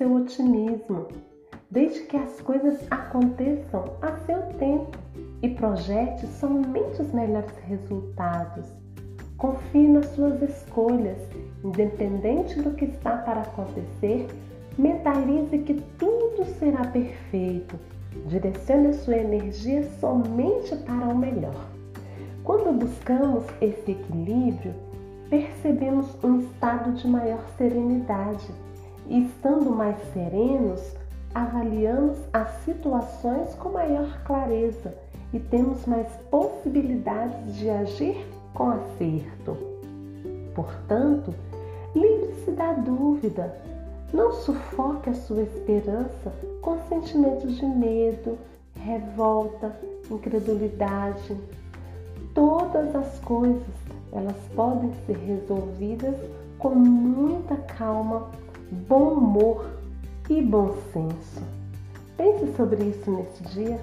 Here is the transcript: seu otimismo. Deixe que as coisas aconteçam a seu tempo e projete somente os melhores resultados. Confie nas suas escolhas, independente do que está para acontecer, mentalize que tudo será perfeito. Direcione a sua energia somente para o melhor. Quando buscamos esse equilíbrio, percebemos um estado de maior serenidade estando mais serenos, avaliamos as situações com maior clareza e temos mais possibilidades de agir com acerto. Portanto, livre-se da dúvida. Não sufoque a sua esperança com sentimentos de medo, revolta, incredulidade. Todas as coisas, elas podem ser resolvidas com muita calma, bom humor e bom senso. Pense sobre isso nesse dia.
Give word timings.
seu 0.00 0.14
otimismo. 0.14 1.08
Deixe 1.70 2.06
que 2.06 2.16
as 2.16 2.40
coisas 2.40 2.80
aconteçam 2.90 3.84
a 4.00 4.16
seu 4.24 4.40
tempo 4.58 4.96
e 5.42 5.48
projete 5.50 6.26
somente 6.26 7.02
os 7.02 7.12
melhores 7.12 7.54
resultados. 7.68 8.64
Confie 9.36 9.88
nas 9.88 10.06
suas 10.14 10.40
escolhas, 10.40 11.18
independente 11.62 12.62
do 12.62 12.70
que 12.70 12.86
está 12.86 13.18
para 13.18 13.42
acontecer, 13.42 14.26
mentalize 14.78 15.58
que 15.58 15.74
tudo 15.98 16.46
será 16.58 16.86
perfeito. 16.86 17.78
Direcione 18.26 18.88
a 18.88 18.94
sua 18.94 19.18
energia 19.18 19.86
somente 20.00 20.74
para 20.76 21.08
o 21.08 21.16
melhor. 21.16 21.66
Quando 22.42 22.72
buscamos 22.72 23.44
esse 23.60 23.90
equilíbrio, 23.90 24.74
percebemos 25.28 26.06
um 26.24 26.40
estado 26.40 26.92
de 26.92 27.06
maior 27.06 27.44
serenidade 27.58 28.48
estando 29.18 29.70
mais 29.70 29.96
serenos, 30.12 30.80
avaliamos 31.34 32.16
as 32.32 32.48
situações 32.64 33.54
com 33.54 33.70
maior 33.70 34.22
clareza 34.24 34.94
e 35.32 35.38
temos 35.38 35.84
mais 35.86 36.08
possibilidades 36.30 37.56
de 37.56 37.68
agir 37.68 38.26
com 38.54 38.70
acerto. 38.70 39.56
Portanto, 40.54 41.34
livre-se 41.94 42.50
da 42.52 42.72
dúvida. 42.72 43.56
Não 44.12 44.32
sufoque 44.32 45.10
a 45.10 45.14
sua 45.14 45.42
esperança 45.42 46.32
com 46.60 46.78
sentimentos 46.88 47.56
de 47.56 47.64
medo, 47.64 48.36
revolta, 48.76 49.74
incredulidade. 50.10 51.36
Todas 52.34 52.94
as 52.94 53.18
coisas, 53.20 53.62
elas 54.12 54.36
podem 54.56 54.92
ser 55.06 55.16
resolvidas 55.16 56.16
com 56.58 56.70
muita 56.74 57.56
calma, 57.56 58.28
bom 58.70 59.14
humor 59.14 59.66
e 60.28 60.40
bom 60.40 60.76
senso. 60.92 61.42
Pense 62.16 62.56
sobre 62.56 62.84
isso 62.84 63.10
nesse 63.10 63.42
dia. 63.54 63.80